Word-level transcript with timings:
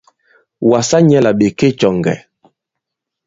Wàsa 0.69 0.97
nyɛ̄ 1.01 1.23
là 1.25 1.31
ɓè 1.39 1.47
ke 1.57 1.67
cɔ̀ŋgɛ̀. 1.79 2.17